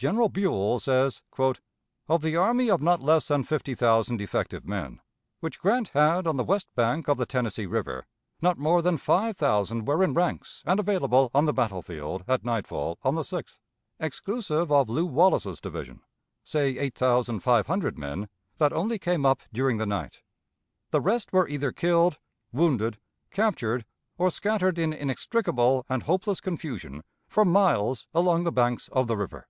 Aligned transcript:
General 0.00 0.30
Buell 0.30 0.78
says: 0.80 1.20
"Of 2.08 2.22
the 2.22 2.34
army 2.34 2.70
of 2.70 2.80
not 2.80 3.02
less 3.02 3.28
than 3.28 3.44
fifty 3.44 3.74
thousand 3.74 4.22
effective 4.22 4.64
men, 4.64 5.02
which 5.40 5.58
Grant 5.60 5.88
had 5.90 6.26
on 6.26 6.38
the 6.38 6.42
west 6.42 6.68
bank 6.74 7.06
of 7.06 7.18
the 7.18 7.26
Tennessee 7.26 7.66
River, 7.66 8.06
not 8.40 8.56
more 8.56 8.80
than 8.80 8.96
five 8.96 9.36
thousand 9.36 9.84
were 9.86 10.02
in 10.02 10.14
ranks 10.14 10.62
and 10.64 10.80
available 10.80 11.30
on 11.34 11.44
the 11.44 11.52
battlefield 11.52 12.24
at 12.26 12.46
nightfall 12.46 12.98
on 13.02 13.14
the 13.14 13.20
6th, 13.20 13.58
exclusive 13.98 14.72
of 14.72 14.88
Lew 14.88 15.04
Wallace's 15.04 15.60
division, 15.60 16.00
say 16.44 16.78
eight 16.78 16.94
thousand 16.94 17.40
five 17.40 17.66
hundred 17.66 17.98
men 17.98 18.30
that 18.56 18.72
only 18.72 18.98
came 18.98 19.26
up 19.26 19.42
during 19.52 19.76
the 19.76 19.84
night. 19.84 20.22
The 20.92 21.02
rest 21.02 21.30
were 21.30 21.46
either 21.46 21.72
killed, 21.72 22.16
wounded, 22.54 22.96
captured, 23.30 23.84
or 24.16 24.30
scattered 24.30 24.78
in 24.78 24.94
inextricable 24.94 25.84
and 25.90 26.04
hopeless 26.04 26.40
confusion 26.40 27.04
for 27.28 27.44
miles 27.44 28.06
along 28.14 28.44
the 28.44 28.50
banks 28.52 28.88
of 28.92 29.06
the 29.06 29.18
river." 29.18 29.46